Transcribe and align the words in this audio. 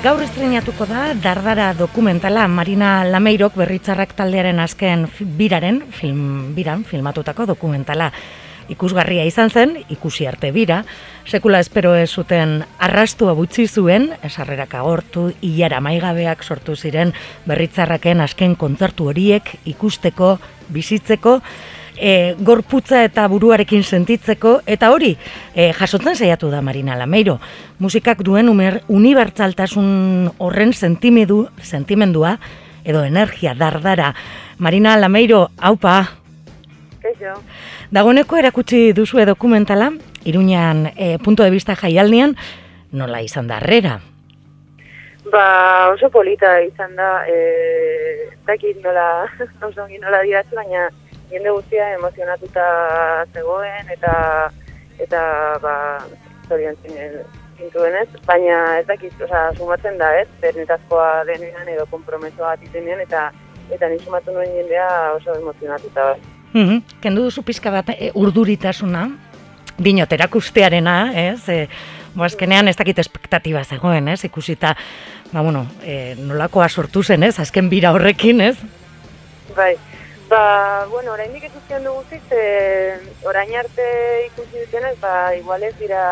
Gaur 0.00 0.22
estrenatuko 0.24 0.86
da 0.88 1.10
Dardara 1.12 1.74
dokumentala 1.76 2.46
Marina 2.48 3.02
Lameirok 3.04 3.58
berritzarrak 3.60 4.14
taldearen 4.16 4.56
azken 4.62 5.02
biraren, 5.36 5.82
film, 5.92 6.54
biran 6.56 6.86
filmatutako 6.88 7.44
dokumentala. 7.50 8.06
Ikusgarria 8.72 9.26
izan 9.28 9.52
zen, 9.52 9.74
ikusi 9.92 10.24
arte 10.24 10.54
bira, 10.56 10.78
sekula 11.28 11.60
espero 11.60 11.92
ez 12.00 12.08
zuten 12.08 12.62
arrastua 12.80 13.34
butzi 13.36 13.66
zuen, 13.68 14.08
esarrerak 14.24 14.72
agortu, 14.80 15.26
hilara 15.44 15.82
maigabeak 15.84 16.46
sortu 16.48 16.78
ziren 16.80 17.12
berritzarraken 17.44 18.24
azken 18.24 18.56
kontzertu 18.56 19.10
horiek 19.12 19.52
ikusteko, 19.68 20.38
bizitzeko, 20.72 21.42
e, 22.00 22.34
gorputza 22.40 23.04
eta 23.04 23.26
buruarekin 23.28 23.84
sentitzeko, 23.84 24.60
eta 24.66 24.90
hori, 24.90 25.12
e, 25.54 25.70
jasotzen 25.76 26.16
saiatu 26.16 26.50
da 26.50 26.62
Marina 26.64 26.96
Lameiro. 26.96 27.38
Musikak 27.78 28.24
duen 28.24 28.48
umer, 28.48 28.80
unibertsaltasun 28.88 30.32
horren 30.38 30.72
sentimedu, 30.72 31.44
sentimendua, 31.62 32.38
edo 32.84 33.04
energia, 33.04 33.54
dardara. 33.54 34.14
Marina 34.58 34.96
Lameiro, 34.96 35.50
haupa, 35.60 36.16
Kaixo. 37.00 37.36
dagoeneko 37.90 38.36
erakutsi 38.36 38.92
duzue 38.92 39.26
dokumentala, 39.26 39.92
Iruñan 40.24 40.92
e, 40.96 41.18
punto 41.18 41.44
de 41.44 41.50
vista 41.50 41.76
jaialdian, 41.76 42.36
nola 42.92 43.22
izan 43.22 43.46
da 43.46 43.56
harrera. 43.56 44.00
Ba, 45.30 45.92
oso 45.92 46.10
polita 46.10 46.60
izan 46.64 46.96
da, 46.96 47.24
e, 47.28 48.32
dakit 48.46 48.80
nola, 48.84 49.28
oso 49.68 49.84
ongi 49.84 50.00
nola 50.00 50.22
diratzu, 50.24 50.56
baina 50.56 50.88
jende 51.30 51.52
guztia 51.54 51.92
emozionatuta 51.96 52.64
zegoen, 53.34 53.92
eta, 53.94 54.14
eta, 54.98 55.22
ba, 55.62 55.74
zorion 56.48 56.76
zintuenez, 57.58 58.08
baina 58.26 58.58
ez 58.80 58.86
dakit, 58.88 59.14
oza, 59.22 59.48
sumatzen 59.56 59.98
da, 60.00 60.10
ez, 60.20 60.28
bernetazkoa 60.42 61.24
denean 61.28 61.68
edo 61.68 61.86
kompromesoa 61.92 62.54
bat 62.54 62.66
izenean, 62.66 63.02
eta, 63.06 63.30
eta 63.70 63.88
ni 63.88 64.00
sumatu 64.02 64.34
nuen 64.34 64.52
jendea 64.56 64.90
oso 65.14 65.36
emozionatuta, 65.38 66.12
bai. 66.12 66.20
Mhm, 66.52 66.82
Kendu 67.00 67.28
duzu 67.28 67.44
pizka 67.46 67.70
bat 67.70 67.92
e, 67.94 68.10
urduritasuna, 68.18 69.04
dinot 69.78 70.12
erakustearena, 70.12 70.96
ez? 71.14 71.48
E, 71.48 71.68
bo 72.14 72.26
azkenean 72.26 72.68
ez 72.68 72.74
dakit 72.76 72.98
espektatiba 72.98 73.62
zegoen, 73.64 74.08
ez? 74.10 74.24
Ikusita, 74.26 74.74
ba, 75.30 75.44
bueno, 75.44 75.66
e, 75.84 76.16
nolakoa 76.18 76.68
sortu 76.68 77.04
zen, 77.04 77.22
ez? 77.22 77.38
Azken 77.38 77.70
bira 77.70 77.94
horrekin, 77.94 78.42
ez? 78.42 78.56
Bai, 79.54 79.76
ba, 80.30 80.86
bueno, 80.86 81.12
oraindik 81.12 81.44
ez 81.44 81.54
uzkian 81.58 81.84
dugu 81.84 82.04
ziz, 82.08 82.22
e, 82.30 82.42
orain 83.26 83.50
arte 83.58 83.86
ikusi 84.28 84.62
dutenak, 84.62 84.96
ba, 85.02 85.34
igual 85.34 85.64
ez 85.66 85.74
dira, 85.80 86.02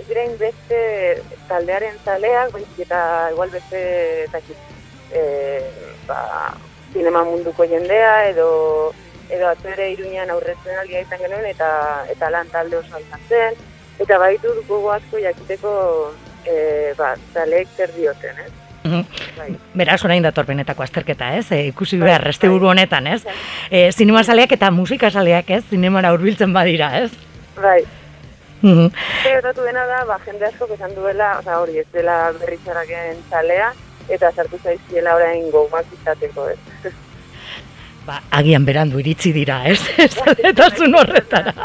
ez 0.00 0.06
dira 0.08 0.24
inbeste 0.24 0.78
taldearen 1.50 1.98
zaleak, 2.04 2.54
baizik 2.56 2.80
eta 2.86 3.02
igual 3.34 3.52
beste, 3.52 3.82
dakit, 4.32 4.56
e, 5.12 5.22
ba, 6.08 6.22
zinema 6.94 7.26
munduko 7.28 7.68
jendea, 7.68 8.14
edo, 8.30 8.48
edo 9.28 9.52
atzo 9.52 9.68
ere 9.74 9.90
iruñan 9.92 10.32
aurretzen 10.32 10.80
aldia 10.80 11.04
izan 11.04 11.20
genuen, 11.20 11.44
eta, 11.52 11.70
eta 12.16 12.32
lan 12.32 12.48
talde 12.56 12.80
oso 12.80 13.04
izan 13.04 13.28
zen, 13.28 13.60
eta 14.00 14.18
baitu 14.18 14.56
gogo 14.64 14.96
asko 14.96 15.20
jakiteko, 15.20 15.76
e, 16.48 16.56
ba, 16.96 17.14
zaleek 17.36 17.76
zer 17.76 17.92
dioten, 18.00 18.44
ez? 18.46 18.61
Mhm. 18.84 19.04
Bai. 19.38 19.56
Beraz, 19.74 20.04
orain 20.04 20.22
dator 20.22 20.46
benetako 20.46 20.82
azterketa, 20.82 21.36
ez? 21.38 21.50
E, 21.52 21.66
ikusi 21.68 21.98
Bai, 21.98 22.08
behar, 22.08 22.28
este 22.28 22.48
bai. 22.48 22.54
buru 22.56 22.68
honetan, 22.68 23.06
ez? 23.06 23.24
E, 23.70 23.90
zinemasaleak 23.92 24.52
eta 24.52 24.70
musikasaleak, 24.70 25.50
ez? 25.50 25.64
Zinemara 25.70 26.12
hurbiltzen 26.12 26.52
badira, 26.52 26.98
ez? 27.02 27.10
Bai, 27.60 27.82
Mhm. 28.62 28.92
Gertatu 29.24 29.64
dena 29.66 29.84
da, 29.86 30.04
ba, 30.06 30.20
jende 30.24 30.46
asko 30.46 30.68
esan 30.72 30.94
duela, 30.94 31.38
oza, 31.40 31.58
hori 31.58 31.80
ez 31.80 31.86
dela 31.92 32.30
berritzaraken 32.38 33.16
zalea, 33.28 33.72
eta 34.08 34.30
sartu 34.30 34.56
zaizkiela 34.62 35.16
orain 35.16 35.50
gogoak 35.50 35.84
izateko, 36.00 36.48
ez. 36.48 36.58
Ba, 38.06 38.20
agian 38.30 38.64
berandu 38.64 38.98
iritsi 38.98 39.32
dira, 39.32 39.64
ez? 39.66 39.80
Zaletasun 40.18 40.94
horretara. 40.94 41.52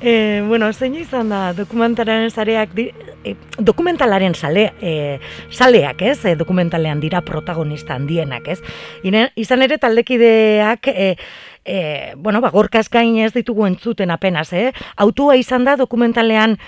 e, 0.00 0.42
bueno, 0.46 0.72
zein 0.72 0.94
izan 0.98 1.28
da 1.30 1.52
dokumentalaren 1.54 2.30
zareak, 2.30 2.72
di, 2.74 2.88
e, 3.24 3.34
dokumentalaren 3.58 4.34
sale, 4.34 4.72
e, 4.80 5.18
saleak, 5.50 6.02
ez? 6.02 6.24
E, 6.24 6.36
dokumentalean 6.36 7.00
dira 7.00 7.22
protagonista 7.24 7.94
handienak, 7.94 8.48
ez? 8.48 8.60
Ine, 9.02 9.30
izan 9.36 9.62
ere 9.62 9.78
taldekideak, 9.78 10.88
e, 10.88 11.16
e, 11.64 11.78
bueno, 12.16 12.40
ba, 12.40 12.50
gorkaz 12.54 12.88
gain 12.92 13.16
ez 13.24 13.32
ditugu 13.34 13.66
entzuten 13.66 14.10
apenas, 14.10 14.52
eh? 14.52 14.72
Autua 14.96 15.36
izan 15.40 15.64
da 15.64 15.76
dokumentalean 15.80 16.58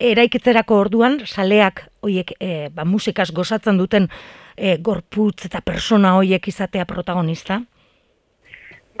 eraikitzerako 0.00 0.78
orduan, 0.86 1.20
saleak 1.26 1.84
hoiek 2.02 2.32
e, 2.40 2.68
ba, 2.74 2.84
musikaz 2.88 3.30
gozatzen 3.36 3.78
duten 3.78 4.08
e, 4.56 4.76
gorputz 4.80 5.46
eta 5.46 5.60
persona 5.64 6.16
hoiek 6.18 6.48
izatea 6.48 6.86
protagonista? 6.88 7.60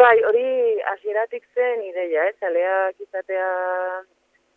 Bai, 0.00 0.16
hori 0.24 0.44
hasieratik 0.92 1.44
zen 1.54 1.82
ideia, 1.84 2.28
ez, 2.30 2.36
zaleak 2.40 3.00
izatea 3.04 3.48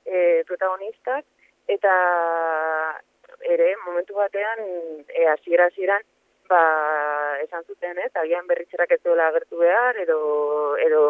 e, 0.06 0.44
protagonistak, 0.48 1.25
eta 1.68 1.94
ere, 3.44 3.74
momentu 3.86 4.15
batean, 4.15 4.60
e, 5.10 5.27
hasiera 5.27 5.68
hasieran 5.68 6.01
ba, 6.50 7.38
esan 7.44 7.63
zuten, 7.68 7.98
ez, 8.00 8.12
agian 8.19 8.48
berritzerak 8.48 8.92
ez 8.92 9.01
duela 9.04 9.27
agertu 9.27 9.62
behar, 9.62 9.98
edo, 10.04 10.19
edo 10.86 11.04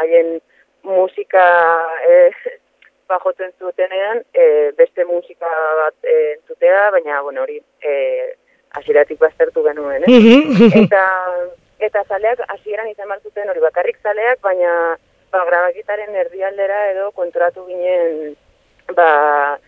haien 0.00 0.38
musika 0.86 1.44
e, 2.06 2.18
ba, 3.08 3.18
jotzen 3.24 3.52
zutenean, 3.58 4.22
e, 4.34 4.70
beste 4.78 5.06
musika 5.08 5.50
bat 5.82 5.96
e, 6.04 6.18
entzutea, 6.36 6.90
baina, 6.96 7.20
bueno, 7.26 7.46
hori 7.46 7.60
e, 7.82 7.96
hasieratik 8.78 9.18
baztertu 9.18 9.64
genuen, 9.66 10.06
ez? 10.06 10.74
eta 10.84 11.04
eta 11.80 12.02
zaleak 12.12 12.42
hasieran 12.52 12.90
izan 12.90 13.08
behar 13.08 13.22
zuten 13.24 13.48
hori 13.50 13.62
bakarrik 13.64 13.98
zaleak, 14.04 14.40
baina 14.44 14.72
ba, 15.32 15.44
grabakitaren 15.48 16.14
erdialdera 16.22 16.80
edo 16.92 17.10
kontratu 17.16 17.64
ginen 17.66 18.36
ba, 18.94 19.58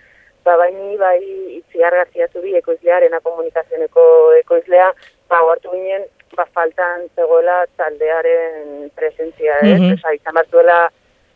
ba 0.44 0.56
baini 0.56 0.96
bai 0.96 1.20
itziar 1.58 1.94
García 1.94 2.28
Zubi 2.32 2.56
ekoizlearena 2.56 3.20
komunikazioneko 3.20 4.02
ekoizlea, 4.40 4.92
ba 5.28 5.38
hartu 5.50 5.70
ginen 5.70 6.04
ba 6.36 6.46
faltan 6.54 7.08
zegoela 7.16 7.64
taldearen 7.76 8.90
presentzia, 8.96 9.58
ez? 9.62 9.78
Mhm. 9.80 9.92
Osea, 9.94 10.14
izan 10.14 10.34
behar 10.34 10.48
zuela 10.50 10.78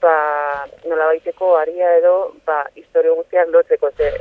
ba 0.00 0.66
nola 0.88 1.06
baiteko 1.06 1.56
aria 1.56 1.96
edo 1.98 2.34
ba 2.46 2.64
historio 2.74 3.14
guztiak 3.14 3.48
lotzeko 3.52 3.90
ze 3.96 4.12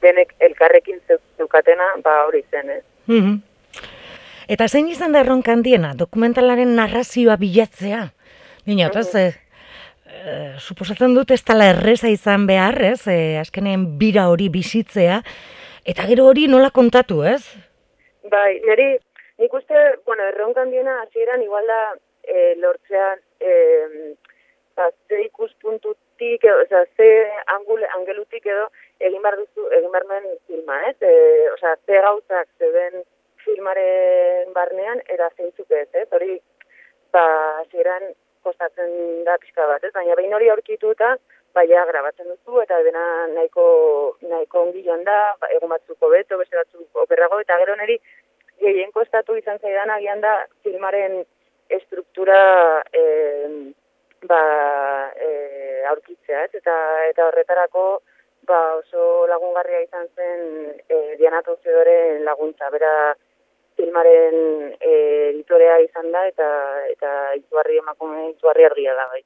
denek 0.00 0.34
elkarrekin 0.38 1.00
zeu- 1.08 1.20
zeukatena 1.36 1.84
ba 2.02 2.24
hori 2.26 2.44
zen, 2.50 2.70
ez? 2.70 2.84
Mhm. 3.06 3.36
Eta 4.48 4.66
zein 4.68 4.88
izan 4.88 5.12
da 5.12 5.20
erronka 5.20 5.52
handiena, 5.52 5.92
dokumentalaren 5.94 6.74
narrazioa 6.74 7.36
bilatzea? 7.36 8.08
Dina, 8.66 8.86
eta 8.88 9.02
ze, 9.02 9.34
e, 10.20 10.36
suposatzen 10.58 11.14
dut 11.16 11.32
ez 11.34 11.42
dela 11.46 11.70
erreza 11.72 12.10
izan 12.12 12.46
behar, 12.48 12.78
ez? 12.92 13.06
E, 13.08 13.38
azkenean 13.40 13.86
bira 14.00 14.28
hori 14.32 14.48
bizitzea, 14.52 15.20
eta 15.92 16.06
gero 16.10 16.26
hori 16.30 16.46
nola 16.50 16.70
kontatu, 16.74 17.22
ez? 17.26 17.42
Bai, 18.32 18.60
niri, 18.66 18.92
nik 19.40 19.54
uste, 19.56 19.84
bueno, 20.06 20.26
erronka 20.32 20.64
handiena 20.64 21.00
hasieran 21.04 21.42
igual 21.42 21.66
da 21.66 21.80
e, 22.22 22.54
lortzean, 22.60 23.22
e, 23.40 24.14
ba, 24.76 24.90
ze 25.08 25.22
ikuspuntutik, 25.26 26.44
edo, 26.44 26.60
osea, 26.64 26.84
ze 26.96 27.08
angul, 27.56 27.84
angelutik 27.96 28.46
edo 28.46 28.68
egin 29.00 29.22
behar 29.24 29.38
duzu, 29.40 29.68
egin 29.78 29.90
behar 29.92 30.08
nuen 30.08 30.28
filma, 30.46 30.82
ez? 30.90 30.96
E, 31.00 31.14
osea, 31.56 31.76
ze 31.86 32.02
gauzak 32.06 32.48
zeuden 32.58 33.04
filmaren 33.44 34.52
barnean, 34.52 35.00
eta 35.08 35.30
zeintzuk 35.36 35.70
ez, 35.72 35.88
ez? 35.96 36.08
Hori, 36.12 36.36
ba, 37.14 37.24
hasieran 37.62 38.12
kostatzen 38.46 39.24
da 39.24 39.36
pixka 39.42 39.66
bat, 39.66 39.84
ez? 39.84 39.92
Baina 39.94 40.16
behin 40.18 40.34
hori 40.34 40.50
aurkituta, 40.52 41.14
baina 41.54 41.84
grabatzen 41.88 42.28
duzu, 42.30 42.60
eta 42.62 42.78
dena 42.86 43.04
nahiko, 43.34 43.64
nahiko 44.22 44.64
ongi 44.66 44.84
joan 44.86 45.04
da, 45.04 45.18
ba, 45.40 45.50
egun 45.56 45.72
batzuk 45.74 45.98
beto, 46.14 46.38
beste 46.38 46.56
batzuk 46.56 47.02
okerrago, 47.04 47.40
eta 47.44 47.58
gero 47.62 47.76
niri 47.80 47.98
gehien 48.60 48.92
kostatu 48.92 49.36
izan 49.36 49.58
zaidan 49.58 49.90
agian 49.90 50.20
da 50.20 50.34
filmaren 50.64 51.22
estruktura 51.70 52.40
e, 52.92 53.02
ba, 54.28 54.42
e, 55.16 55.30
aurkitzea, 55.92 56.44
ez? 56.44 56.54
Eta, 56.60 56.76
eta 57.08 57.28
horretarako 57.28 57.84
ba, 58.48 58.60
oso 58.82 59.26
lagungarria 59.30 59.82
izan 59.86 60.06
zen 60.16 60.46
e, 60.88 61.16
Diana 61.18 61.42
Tauzedoren 61.46 62.24
laguntza, 62.26 62.70
bera 62.74 62.92
filmaren 63.80 64.36
e, 64.76 64.94
editorea 65.32 65.80
izan 65.82 66.12
da, 66.12 66.26
eta, 66.28 66.48
eta 66.92 67.16
ituarri 67.40 67.80
emakume, 67.80 68.30
ituarri 68.34 68.68
argia 68.68 68.94
da, 68.98 69.08
bai. 69.10 69.24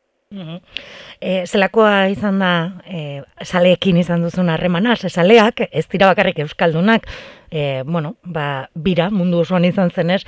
E, 1.20 1.44
zelakoa 1.46 2.08
izan 2.10 2.40
da, 2.42 2.54
e, 2.86 3.22
saleekin 3.44 4.00
izan 4.00 4.24
duzun 4.24 4.50
harremana, 4.50 4.96
ze 4.96 5.08
saleak, 5.08 5.66
ez 5.70 5.86
dira 5.92 6.10
bakarrik 6.10 6.40
euskaldunak, 6.44 7.06
e, 7.50 7.82
bueno, 7.86 8.16
ba, 8.24 8.68
bira 8.74 9.10
mundu 9.10 9.44
osoan 9.44 9.64
izan 9.68 9.90
zenez, 9.90 10.22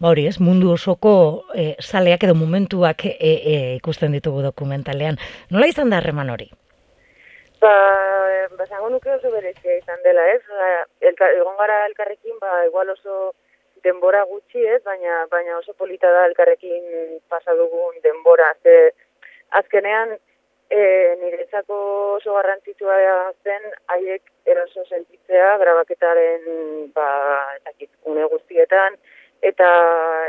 ba 0.00 0.08
hori 0.08 0.26
ez, 0.30 0.38
mundu 0.40 0.72
osoko 0.72 1.12
e, 1.54 1.74
saleak 1.80 2.24
edo 2.24 2.34
momentuak 2.34 3.04
e, 3.10 3.12
e, 3.20 3.58
ikusten 3.76 4.16
ditugu 4.16 4.42
dokumentalean. 4.46 5.20
Nola 5.52 5.68
izan 5.68 5.92
da 5.92 6.00
harreman 6.00 6.32
hori? 6.32 6.48
Ba, 7.60 7.74
ba, 8.56 8.64
zango 8.64 8.88
nuke 8.88 9.12
oso 9.12 9.28
berezia 9.34 9.76
izan 9.76 10.00
dela, 10.06 10.24
ez? 10.32 10.40
Ba, 10.48 10.70
elka, 11.12 11.28
egon 11.36 11.58
gara 11.60 11.84
elkarrekin, 11.90 12.40
ba, 12.40 12.64
igual 12.70 12.96
oso 12.96 13.34
denbora 13.84 14.24
gutxi, 14.24 14.64
ez? 14.66 14.82
Baina, 14.84 15.26
baina 15.30 15.58
oso 15.58 15.74
polita 15.74 16.10
da 16.12 16.26
elkarrekin 16.30 17.20
pasa 17.28 17.54
dugun 17.58 18.00
denbora. 18.02 18.52
Ze, 18.62 18.92
azkenean, 19.60 20.16
e, 20.70 20.80
niretzako 21.20 21.76
oso 22.16 22.34
garrantzitsua 22.38 22.98
zen, 23.44 23.66
haiek 23.94 24.22
eroso 24.46 24.84
sentitzea, 24.86 25.56
grabaketaren, 25.62 26.46
ba, 26.94 27.08
etakit, 27.58 27.90
une 28.06 28.26
guztietan, 28.32 28.96
eta, 29.42 29.70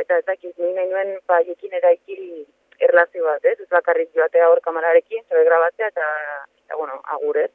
eta 0.02 0.18
etakit, 0.24 0.58
ni 0.58 0.74
nahi 0.74 0.90
nuen, 0.90 1.18
ba, 1.28 1.42
jekin 1.48 1.78
eraiki 1.82 2.46
erlazio 2.82 3.28
bat, 3.28 3.46
ez? 3.46 3.60
Ez 3.60 3.70
bakarrik 3.70 4.10
joatea 4.18 4.50
hor 4.50 4.62
kamararekin, 4.66 5.24
zabe 5.30 5.46
grabatzea, 5.46 5.92
eta, 5.94 6.08
eta 6.66 6.80
bueno, 6.80 7.02
agurez. 7.18 7.52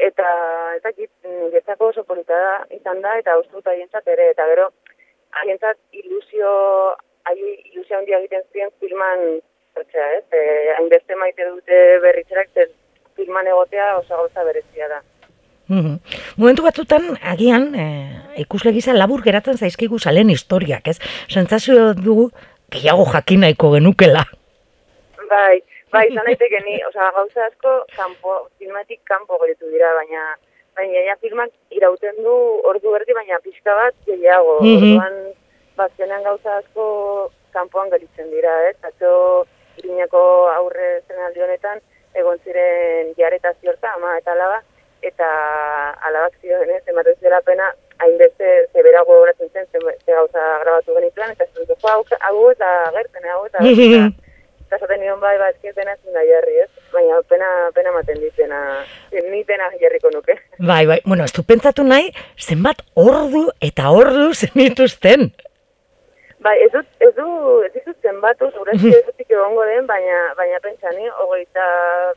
Eta, 0.00 0.28
eta 0.78 0.92
kit, 0.96 1.10
niretzako 1.26 1.90
oso 1.90 2.04
polita 2.08 2.38
izan 2.72 3.02
da, 3.04 3.18
eta 3.20 3.36
uste 3.42 3.58
dut 3.58 4.06
ere, 4.14 4.30
eta 4.30 4.46
gero, 4.48 4.70
haientzat 5.38 5.78
ilusio, 5.92 6.50
hai 7.28 7.36
ilusio 7.72 7.98
handia 7.98 8.18
egiten 8.18 8.42
ziren 8.52 8.72
filman, 8.82 9.24
zertzea, 9.76 10.08
ez? 10.18 10.24
E, 10.34 10.42
hainbeste 10.78 11.16
maite 11.16 11.46
dute 11.48 11.80
berritzerak, 12.04 12.50
zer 12.54 12.70
filman 13.18 13.48
egotea 13.50 13.96
oso 13.98 14.16
gauza 14.16 14.44
berezia 14.44 14.88
da. 14.90 15.00
Mhm. 15.70 15.98
Momentu 16.36 16.66
batzutan, 16.66 17.12
agian, 17.22 17.70
e, 17.78 17.86
ikusle 18.42 18.72
gisa 18.74 18.94
labur 18.96 19.22
geratzen 19.22 19.58
zaizkigu 19.58 19.98
salen 19.98 20.30
historiak, 20.34 20.88
ez? 20.90 20.98
Sentzazio 21.28 21.92
dugu, 21.94 22.30
gehiago 22.74 23.06
jakin 23.12 23.44
nahiko 23.46 23.72
genukela. 23.76 24.24
Bai, 25.30 25.62
bai, 25.94 26.08
izan 26.10 26.26
daiteke 26.26 26.58
ni, 26.66 26.80
osea, 26.88 27.10
gauza 27.14 27.46
asko 27.46 27.74
kanpo, 27.94 28.48
filmatik 28.58 29.04
kanpo 29.06 29.38
geritu 29.44 29.70
dira, 29.70 29.92
baina 29.94 30.24
baina 30.76 31.04
ja 31.06 31.16
filmak 31.20 31.50
irauten 31.70 32.16
du 32.24 32.34
ordu 32.70 32.92
berdi, 32.92 33.12
baina 33.14 33.38
pixka 33.44 33.74
bat 33.74 33.94
gehiago. 34.06 34.58
Mhm. 34.60 34.76
Orduan, 34.76 35.32
bazkenean 35.76 36.22
gauza 36.22 36.56
asko 36.56 37.30
kanpoan 37.52 37.90
gelitzen 37.90 38.30
dira, 38.30 38.52
ez? 38.70 38.76
Atzo, 38.82 39.46
irinako 39.78 40.22
aurre 40.54 41.00
zenaldi 41.08 41.40
honetan, 41.42 41.80
egon 42.14 42.38
ziren 42.44 43.14
jareta 43.18 43.52
ziorta, 43.60 43.94
ama 43.96 44.16
eta 44.18 44.32
alaba, 44.32 44.62
eta 45.02 45.28
alabak 46.08 46.34
zioen, 46.40 46.70
ez? 46.70 46.82
Ematen 46.86 47.14
zela 47.20 47.40
pena, 47.40 47.70
hainbeste 47.98 48.66
zeberago 48.72 49.20
horatzen 49.22 49.48
zen, 49.52 49.66
ze, 49.72 49.78
ze 50.04 50.12
gauza 50.12 50.58
grabatu 50.64 50.94
genituen, 50.94 51.30
eta 51.32 51.46
zentu, 51.54 51.76
hau, 51.88 52.02
hau 52.20 52.50
eta 52.50 52.68
gertzen, 52.96 53.30
hau 53.34 53.46
eta 53.46 53.58
Mhm. 53.62 54.10
eta 54.70 54.78
esaten 54.78 55.00
nion 55.02 55.18
bai, 55.18 55.34
ba, 55.34 55.48
ezkin 55.50 55.74
pena 55.74 55.96
ezin 55.96 56.14
da 56.14 56.22
jarri, 56.22 56.60
ez? 56.62 56.68
Baina 56.94 57.16
pena, 57.26 57.46
pena 57.74 57.90
maten 57.90 58.20
ditena, 58.22 58.58
ni 59.10 59.40
pena 59.44 59.66
jarriko 59.80 60.12
nuke. 60.14 60.36
Bai, 60.62 60.84
bai, 60.86 61.00
bueno, 61.04 61.26
ez 61.26 61.34
du 61.34 61.42
pentsatu 61.42 61.82
nahi, 61.82 62.12
zenbat 62.38 62.84
ordu 62.94 63.48
eta 63.66 63.90
ordu 63.90 64.28
zenituzten. 64.46 65.32
Bai, 66.46 66.54
ez 66.62 66.70
dut, 66.70 66.86
ez 67.02 67.10
du, 67.16 67.26
ez 67.66 67.72
ditut 67.74 68.06
zenbatu, 68.06 68.46
segurezki 68.54 68.92
ez 69.00 69.02
dutik 69.08 69.34
egongo 69.34 69.66
den, 69.72 69.90
baina, 69.90 70.20
baina 70.38 70.62
pentsa 70.62 70.94
ni, 70.94 71.10
hogeita 71.24 71.66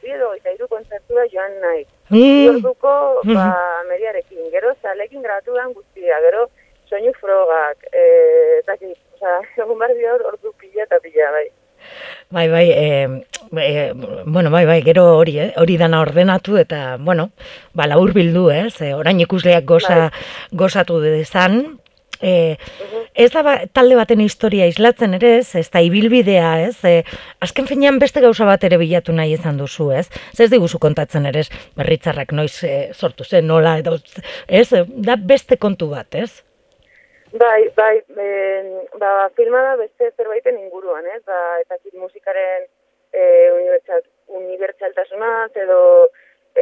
bi 0.04 0.14
edo 0.14 0.30
hogeita 0.30 0.54
iru 0.54 0.70
kontzertua 0.76 1.26
joan 1.34 1.58
nahi. 1.66 1.84
Mm. 2.14 2.54
orduko, 2.54 2.94
ba, 3.34 3.50
mediarekin, 3.90 4.46
gero 4.54 4.76
zalekin 4.84 5.26
grabatu 5.26 5.58
den 5.58 5.74
guztia, 5.74 6.22
gero 6.30 6.46
soinu 6.86 7.18
frogak, 7.18 7.90
eh, 7.90 8.62
eta 8.62 8.78
oza, 8.78 9.36
egun 9.66 9.82
behar 9.82 9.98
dira 9.98 10.16
ordu 10.22 10.54
pila 10.62 10.86
eta 10.86 11.02
pila, 11.02 11.34
bai. 11.40 11.48
Bai, 12.34 12.48
bai, 12.50 12.66
e, 12.72 13.24
e, 13.58 13.94
bueno, 14.26 14.50
bai, 14.50 14.66
bai, 14.66 14.82
gero 14.82 15.06
hori, 15.18 15.38
eh? 15.40 15.54
hori 15.58 15.78
dana 15.78 16.02
ordenatu 16.02 16.58
eta, 16.58 16.98
bueno, 16.98 17.30
ba, 17.74 17.86
labur 17.88 18.14
bildu, 18.16 18.48
ez? 18.50 18.82
E, 18.82 18.94
orain 18.98 19.20
ikusleak 19.22 19.68
goza, 19.70 20.10
gozatu 20.52 21.00
dezan. 21.04 21.78
E, 22.24 22.56
ez 23.14 23.30
da 23.34 23.44
ba, 23.46 23.54
talde 23.76 23.98
baten 24.00 24.22
historia 24.24 24.66
islatzen 24.72 25.14
ere, 25.20 25.36
ez, 25.42 25.56
ez 25.60 25.68
da 25.70 25.82
ibilbidea, 25.84 26.54
ez? 26.70 26.78
E, 26.88 27.04
azken 27.44 27.68
finean 27.70 28.00
beste 28.02 28.24
gauza 28.24 28.48
bat 28.50 28.64
ere 28.64 28.80
bilatu 28.82 29.14
nahi 29.14 29.36
izan 29.36 29.60
duzu, 29.60 29.92
ez? 29.92 30.08
Ez 30.40 30.50
diguzu 30.50 30.80
kontatzen 30.82 31.28
ere, 31.30 31.44
berritzarrak 31.78 32.34
noiz 32.34 32.56
e, 32.64 32.74
sortu 32.96 33.28
zen, 33.28 33.46
nola, 33.52 33.76
edo, 33.84 34.00
ez? 34.48 34.70
Da 34.88 35.20
beste 35.20 35.60
kontu 35.62 35.92
bat, 35.94 36.16
ez? 36.16 36.32
Bai, 37.34 37.68
bai, 37.76 38.04
ben, 38.10 38.88
ba, 39.02 39.28
filma 39.36 39.62
da 39.66 39.76
beste 39.76 40.12
zerbaiten 40.16 40.60
inguruan, 40.60 41.08
ez? 41.16 41.22
Ba, 41.26 41.38
eta 41.64 41.80
kit 41.80 41.96
musikaren 41.98 42.68
e, 43.10 43.24
unibertsal, 43.56 44.04
unibertsaltasuna, 44.40 45.32
edo, 45.64 45.80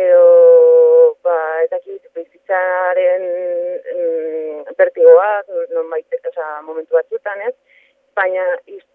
edo, 0.03 0.21
ba, 1.27 1.35
eta 1.65 1.81
kit 1.83 2.07
bizitzaren 2.15 3.27
mm, 3.97 4.77
bertigoak, 4.79 5.51
non 5.75 5.91
baite, 5.91 6.21
oza, 6.31 6.47
momentu 6.63 6.95
batzutan, 6.95 7.43
ez? 7.51 7.53
Baina, 8.15 8.47
iz, 8.71 8.85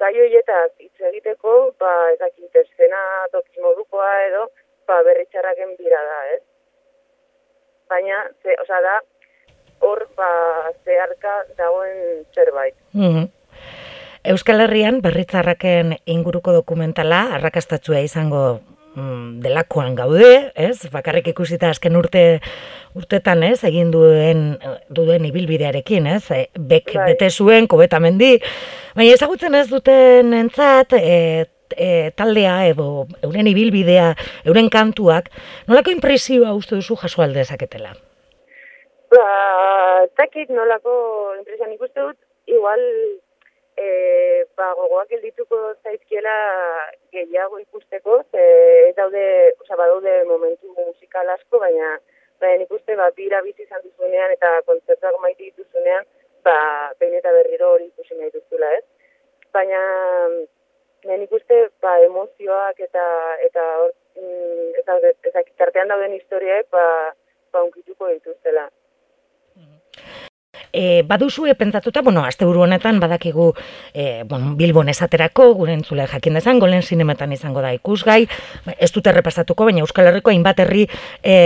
gai 0.00 0.14
horietaz 0.16 0.70
hitz 0.80 1.08
egiteko, 1.12 1.58
ba, 1.84 1.94
eta 2.16 2.32
kit 2.32 2.62
eszena 2.64 3.04
toki 3.36 3.60
modukoa 3.60 4.12
edo, 4.30 4.48
ba, 4.88 5.02
berritxarraken 5.04 5.76
bira 5.76 6.00
da, 6.08 6.20
ez? 6.38 6.44
Baina, 7.92 8.24
ze, 8.40 8.56
oza, 8.64 8.80
da, 8.88 9.02
hor 9.84 10.06
ba, 10.16 10.28
zeharka 10.84 11.40
dagoen 11.58 12.24
zerbait. 12.34 12.76
Mhm. 12.92 13.28
Euskal 14.24 14.62
Herrian 14.64 15.02
berritzarraken 15.04 15.98
inguruko 16.08 16.54
dokumentala 16.56 17.34
arrakastatzua 17.36 18.00
izango 18.00 18.60
mm, 18.96 19.42
delakoan 19.44 19.94
gaude, 19.98 20.30
ez? 20.56 20.88
Bakarrik 20.92 21.28
ikusita 21.34 21.68
azken 21.68 21.98
urte 22.00 22.22
urtetan, 22.96 23.42
ez? 23.44 23.58
Egin 23.68 23.90
duen 23.92 24.46
duen 24.88 25.26
ibilbidearekin, 25.28 26.08
ez? 26.14 26.22
E, 26.32 26.46
Bek 26.56 26.94
Bai. 26.94 27.10
bete 27.12 27.28
zuen 27.30 27.68
kobetamendi. 27.68 28.38
Baina 28.96 29.12
ezagutzen 29.12 29.58
ez 29.58 29.66
duten 29.68 30.32
entzat, 30.38 30.96
e, 30.96 31.44
e, 31.76 31.90
taldea 32.16 32.56
edo 32.70 33.06
euren 33.26 33.50
ibilbidea, 33.50 34.14
euren 34.48 34.72
kantuak, 34.72 35.30
nolako 35.68 35.92
impresioa 35.92 36.54
uste 36.56 36.78
duzu 36.78 36.96
jaso 37.04 37.24
aldezaketela? 37.26 37.92
Ba, 39.14 39.26
ez 40.04 40.10
dakit 40.18 40.48
nolako 40.50 40.92
impresioan 41.38 41.74
ikuste 41.74 42.02
dut, 42.02 42.16
igual 42.50 42.80
e, 43.78 43.86
ba, 44.58 44.72
gogoak 44.74 45.12
geldituko 45.12 45.60
zaizkiela 45.84 46.32
gehiago 47.14 47.60
ikusteko, 47.62 48.18
ze 48.32 48.42
ez 48.88 48.96
daude, 48.98 49.22
osea, 49.62 49.78
badaude 49.78 50.16
momentu 50.32 50.74
musikal 50.80 51.30
asko, 51.36 51.62
baina 51.62 51.92
baina 52.42 52.64
nik 52.64 52.74
uste 52.74 52.98
ba, 52.98 53.08
bira 53.20 53.42
bizi 53.46 53.62
izan 53.68 53.86
duzunean 53.86 54.34
eta 54.34 54.50
kontzertuak 54.66 55.22
maite 55.22 55.44
dituzunean, 55.44 56.10
ba, 56.42 56.58
behin 56.98 57.14
eta 57.22 57.38
berriro 57.38 57.72
hori 57.76 57.90
ikusi 57.92 58.18
nahi 58.18 58.34
duzula, 58.34 58.74
ez? 58.80 58.84
Baina, 59.54 59.80
baina 61.04 61.22
nik 61.22 61.38
uste 61.38 61.66
ba, 61.86 62.00
emozioak 62.10 62.82
eta 62.90 63.10
eta 63.46 63.72
mm, 64.18 64.70
ez 64.80 64.88
daude, 64.90 65.18
ez 65.22 65.38
dakit, 65.38 65.54
tartean 65.62 65.94
dauden 65.94 66.18
historiaek, 66.18 66.72
ba, 66.74 66.88
ba, 67.52 67.62
unkituko 67.68 68.10
dituztela. 68.16 68.72
E, 70.74 71.04
baduzue 71.06 71.54
pentsatuta, 71.54 72.02
bueno, 72.02 72.24
asteburu 72.26 72.64
honetan 72.64 72.98
badakigu 72.98 73.52
e, 73.94 74.24
bueno, 74.26 74.56
Bilbon 74.58 74.88
esaterako, 74.90 75.52
gure 75.54 75.72
entzule 75.72 76.08
jakin 76.10 76.34
dezan, 76.34 76.58
golen 76.58 76.82
zinemetan 76.82 77.30
izango 77.32 77.62
da 77.62 77.70
ikusgai, 77.76 78.24
ez 78.74 78.90
dute 78.90 79.12
repasatuko, 79.14 79.68
baina 79.68 79.84
Euskal 79.84 80.10
Herriko 80.10 80.32
hainbat 80.32 80.64
herri 80.64 80.88
e, 81.22 81.36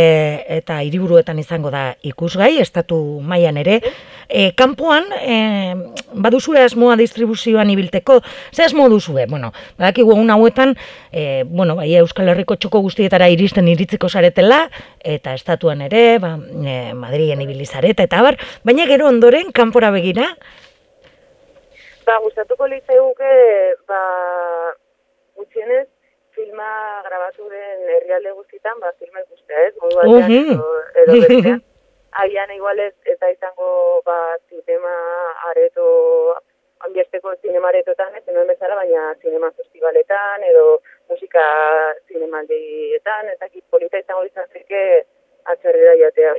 eta 0.57 0.81
hiriburuetan 0.81 1.39
izango 1.43 1.69
da 1.75 1.91
ikusgai, 2.01 2.55
estatu 2.63 2.97
mailan 3.21 3.61
ere. 3.61 3.83
E, 4.29 4.53
kanpoan, 4.57 5.05
e, 5.21 5.37
baduzue 6.17 6.65
asmoa 6.65 6.97
distribuzioan 6.97 7.69
ibilteko, 7.73 8.23
ze 8.53 8.65
asmo 8.65 8.89
duzue? 8.89 9.27
Bueno, 9.29 9.53
badakigu 9.77 10.17
egun 10.17 10.33
hauetan, 10.33 10.73
e, 11.13 11.45
bueno, 11.45 11.77
bai, 11.77 11.91
Euskal 12.01 12.33
Herriko 12.33 12.57
txoko 12.57 12.81
guztietara 12.85 13.29
iristen 13.29 13.69
iritziko 13.69 14.09
zaretela, 14.09 14.65
eta 15.05 15.37
estatuan 15.37 15.85
ere, 15.85 16.17
ba, 16.23 16.35
e, 16.65 16.79
Madrien 16.97 17.45
ibili 17.45 17.69
zareta, 17.69 18.09
eta 18.09 18.25
bar, 18.25 18.41
baina 18.65 18.89
gero 18.89 19.09
ondoren, 19.19 19.51
kanpora 19.53 19.91
begira, 19.91 20.37
Ba, 22.09 22.15
gustatuko 22.25 22.65
litzaiguke, 22.71 23.31
ba, 23.85 23.99
gutxienez, 25.37 25.89
filma 26.33 26.69
grabatu 27.05 27.51
den 27.53 27.83
herrialde 27.97 28.33
guztietan, 28.33 28.79
ba, 28.81 28.95
filma 28.97 29.21
ikustea, 29.21 29.67
ez? 29.67 29.75
Modu 29.83 29.99
batean 29.99 30.31
Mhm. 30.33 30.55
edo, 30.55 30.69
edo 31.03 31.19
bestean. 31.27 31.61
Agian 32.23 32.51
igual 32.55 32.79
ez, 32.81 32.95
ez 33.05 33.19
da 33.21 33.29
izango, 33.31 34.01
ba, 34.07 34.17
zinema 34.49 34.95
areto, 35.51 35.85
handiesteko 36.87 37.35
zinema 37.43 37.69
aretotan, 37.69 38.15
ez, 38.17 38.25
hemen 38.27 38.47
bezala, 38.49 38.75
baina 38.81 39.15
zinema 39.21 39.51
festivaletan, 39.53 40.45
edo 40.49 40.81
musika 41.11 41.45
zinemaldietan, 42.09 43.29
ez 43.35 43.39
dakit 43.39 43.65
polita 43.69 44.01
izango 44.01 44.23
litzateke 44.25 45.05
atzerrera 45.45 45.99
jatea. 46.07 46.33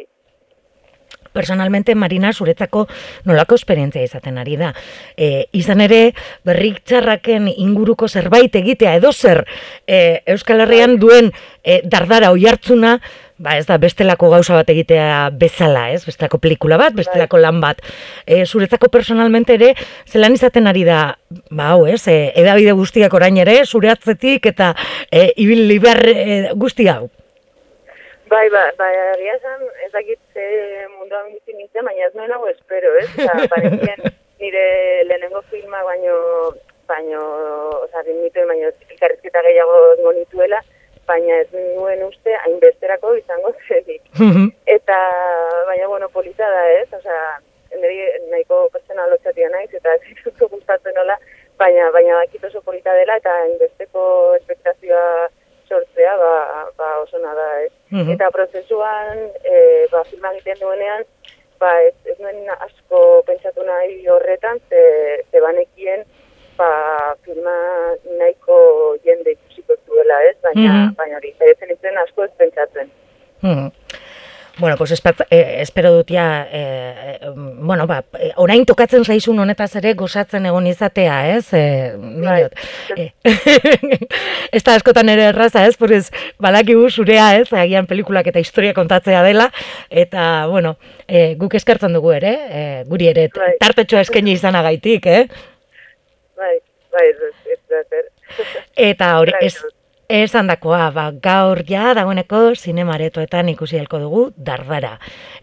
Bai. 1.40 1.70
personalmente 1.70 1.96
Marina 1.96 2.34
zuretzako 2.34 2.88
nolako 3.26 3.56
esperientzia 3.56 4.04
izaten 4.04 4.38
ari 4.38 4.58
da. 4.58 4.74
E, 5.18 5.48
izan 5.54 5.82
ere, 5.82 6.14
berrik 6.46 6.84
txarraken 6.84 7.50
inguruko 7.56 8.08
zerbait 8.08 8.56
egitea 8.56 8.96
edo 9.00 9.14
zer 9.14 9.46
e, 9.88 10.22
Euskal 10.28 10.62
Herrian 10.66 10.98
duen 11.00 11.32
e, 11.64 11.82
dardara 11.84 12.32
oihartzuna, 12.32 13.00
ba 13.40 13.56
ez 13.58 13.66
da 13.70 13.78
bestelako 13.80 14.30
gauza 14.34 14.58
bat 14.58 14.70
egitea 14.70 15.30
bezala, 15.40 15.90
ez? 15.96 16.04
Bestelako 16.06 16.42
pelikula 16.44 16.78
bat, 16.78 16.94
bestelako 16.94 17.40
lan 17.40 17.62
bat. 17.64 17.80
E, 18.26 18.44
zuretzako 18.46 18.92
personalmente 18.92 19.56
ere, 19.56 19.74
zelan 20.08 20.36
izaten 20.36 20.68
ari 20.68 20.84
da, 20.84 21.16
ba 21.52 21.72
hau, 21.74 21.86
ez? 21.88 22.04
E, 22.12 22.34
edabide 22.36 22.76
guztiak 22.76 23.16
orain 23.16 23.40
ere, 23.40 23.62
zure 23.66 23.94
atzetik 23.94 24.52
eta 24.52 24.74
e, 25.10 25.32
ibil 25.38 25.66
liber 25.72 26.04
e, 26.12 26.28
guzti 26.60 26.92
hau. 26.92 27.08
Bai, 28.30 28.48
ba, 28.54 28.62
bai, 28.78 28.92
egia 29.16 29.36
esan, 29.40 29.62
ez 29.86 29.90
dakit 29.92 30.20
ze 30.34 30.44
munduan 31.00 31.32
bizi 31.34 31.56
nintzen, 31.56 31.86
baina 31.86 32.06
ez 32.06 32.14
nuen 32.14 32.34
hau 32.36 32.46
espero, 32.52 32.92
ez? 33.02 33.08
Eta, 33.18 33.46
parekien, 33.54 34.04
nire 34.42 34.66
lehenengo 35.10 35.42
filma 35.50 35.82
baino, 35.88 36.18
baino, 36.92 37.22
oza, 37.80 38.04
rinituen, 38.06 38.52
baino, 38.52 38.70
elkarrizketa 38.90 39.42
gehiago 39.48 39.80
egongo 39.94 40.14
nituela, 40.20 40.62
baina 41.10 41.40
ez 41.42 41.50
nuen 41.56 42.06
uste 42.06 42.38
hainbesterako 42.44 43.16
izango 43.18 43.56
zedik. 43.66 44.06
eta, 44.78 45.00
baina, 45.72 45.90
bueno, 45.96 46.12
polita 46.14 46.54
da, 46.54 46.64
ez? 46.78 46.88
Oza, 47.02 47.18
niri 47.74 48.30
nahiko 48.30 48.68
pertsona 48.76 49.10
lotxatia 49.10 49.50
naiz, 49.50 49.72
eta 49.74 49.98
ez 49.98 50.04
dituko 50.06 50.54
gustatzen 50.54 50.94
nola, 51.02 51.18
baina, 51.58 51.90
baina 51.98 52.22
bakit 52.22 52.46
oso 52.46 52.62
polita 52.62 52.94
dela, 53.02 53.18
eta 53.18 53.34
hainbesteko 53.42 54.06
espektazioa 54.38 55.30
sortzea 55.70 56.18
ba, 56.18 56.34
ba 56.78 57.00
oso 57.00 57.18
nada, 57.20 57.62
ez. 57.62 57.72
Mhm. 57.92 58.12
Eta 58.12 58.32
prozesuan, 59.00 59.32
e, 59.44 59.88
ba, 59.92 60.04
filma 60.04 60.32
egiten 60.34 60.60
duenean, 60.60 61.04
ba, 61.60 61.72
ez, 61.82 61.94
ez 62.06 62.18
nuen 62.20 62.48
asko 62.60 63.24
pentsatu 63.28 63.64
nahi 63.64 64.06
horretan, 64.08 64.60
ze, 64.70 65.24
ze 65.32 65.42
banekien, 65.42 66.04
ba, 66.58 67.16
filma 67.26 67.56
nahiko 68.20 68.98
jende 69.04 69.32
ikusiko 69.32 69.76
zuela, 69.88 70.22
ez, 70.30 70.36
baina, 70.44 70.62
Mhm. 70.74 70.96
baina 70.98 71.18
hori, 71.18 71.34
zaitzen 71.40 71.72
itzen 71.72 71.98
asko 71.98 72.24
ez 72.24 72.32
pentsatzen. 72.38 72.92
Hmm. 73.42 73.70
Bueno, 74.60 74.76
pues 74.76 74.92
espat, 74.92 75.22
eh, 75.30 75.62
espero 75.62 75.94
dut 75.94 76.10
ja, 76.12 76.46
eh, 76.52 77.18
eh, 77.22 77.30
bueno, 77.34 77.88
ba, 77.88 78.04
eh, 78.20 78.34
orain 78.36 78.66
tokatzen 78.68 79.06
zaizun 79.06 79.40
honetaz 79.40 79.70
ere 79.80 79.94
gozatzen 79.94 80.46
egon 80.50 80.68
izatea, 80.68 81.20
ez? 81.38 81.54
Eh, 81.54 81.94
Bai. 81.96 82.42
diot. 82.42 82.58
Eh, 82.98 83.14
ez 84.52 84.64
da 84.64 84.76
askotan 84.76 85.10
ere 85.10 85.30
erraza, 85.32 85.64
ez? 85.66 85.78
Porez, 85.80 86.10
badakigu 86.44 86.90
zurea, 86.92 87.30
ez? 87.40 87.48
Agian 87.54 87.88
pelikulak 87.88 88.28
eta 88.28 88.44
historia 88.44 88.76
kontatzea 88.76 89.24
dela, 89.24 89.48
eta, 89.90 90.48
bueno, 90.52 90.76
eh, 91.08 91.36
guk 91.40 91.56
eskartzen 91.56 91.96
dugu 91.96 92.12
ere, 92.20 92.36
eh, 92.50 92.84
guri 92.88 93.08
ere 93.14 93.30
Bai. 93.36 93.54
tartetxoa 93.64 94.04
eskaini 94.04 94.36
izanagaitik, 94.36 95.08
eh? 95.08 95.26
Bai, 96.36 96.56
bai, 96.92 97.10
ez, 97.14 97.34
ez, 97.56 97.60
ez. 97.80 98.48
Eta 98.92 99.18
hori, 99.20 99.40
Bai, 99.40 99.48
ez, 99.48 99.79
esan 100.10 100.48
dakoa, 100.50 100.90
ba, 100.92 101.12
gaur 101.22 101.62
ja, 101.70 101.94
dagoeneko 101.94 102.56
zinemaretoetan 102.56 103.52
ikusi 103.54 103.78
helko 103.78 104.00
dugu 104.02 104.24
dardara. 104.36 104.96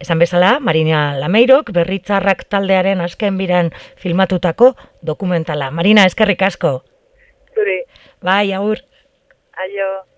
Esan 0.02 0.18
bezala, 0.18 0.58
Marina 0.60 1.14
Lameirok 1.20 1.70
berritzarrak 1.72 2.44
taldearen 2.50 3.00
azken 3.00 3.38
biran 3.38 3.70
filmatutako 4.02 4.74
dokumentala. 5.06 5.70
Marina, 5.70 6.04
eskerrik 6.04 6.42
asko. 6.42 6.82
Zuri, 7.54 7.84
Bai, 8.22 8.52
agur. 8.52 8.82
aio. 9.56 10.15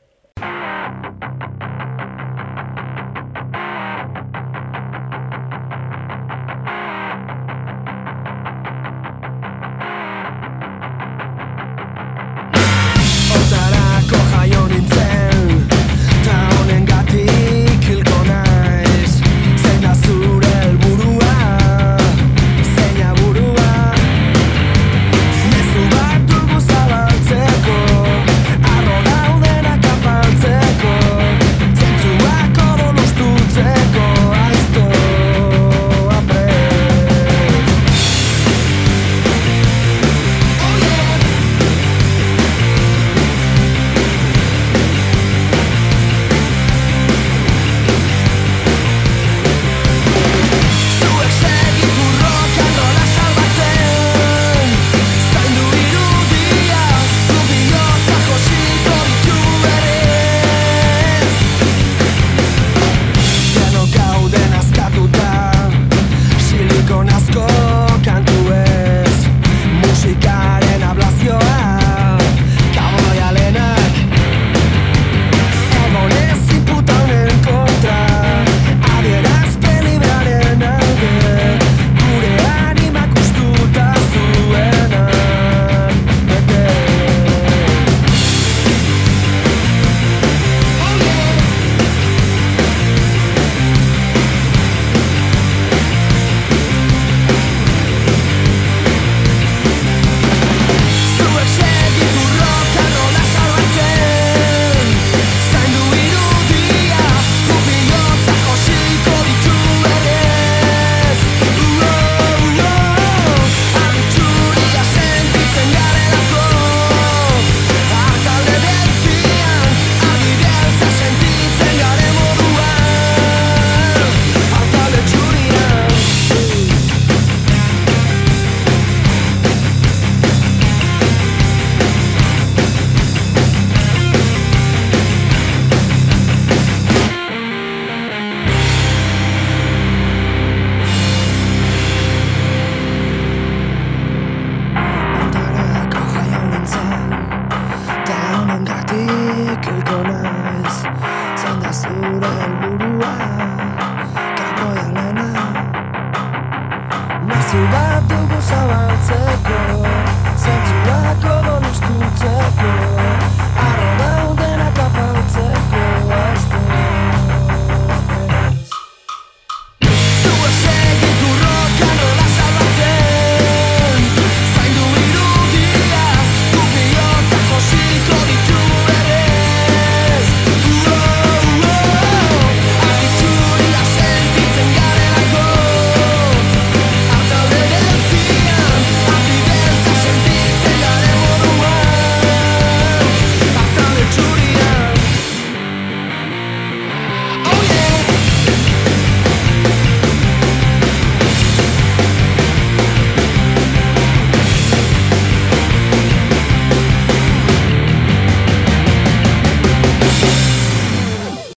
Da 152.36 152.57